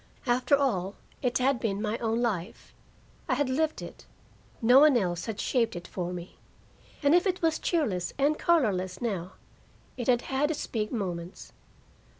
After 0.25 0.55
all, 0.55 0.95
it 1.21 1.37
had 1.37 1.59
been 1.59 1.79
my 1.79 1.99
own 1.99 2.23
life; 2.23 2.73
I 3.29 3.35
had 3.35 3.49
lived 3.51 3.83
it; 3.83 4.07
no 4.59 4.79
one 4.79 4.97
else 4.97 5.25
had 5.27 5.39
shaped 5.39 5.75
it 5.75 5.87
for 5.87 6.11
me. 6.11 6.37
And 7.03 7.13
if 7.13 7.27
it 7.27 7.43
was 7.43 7.59
cheerless 7.59 8.11
and 8.17 8.35
colorless 8.39 8.99
now, 8.99 9.33
it 9.97 10.07
had 10.07 10.23
had 10.23 10.49
its 10.49 10.65
big 10.65 10.91
moments. 10.91 11.53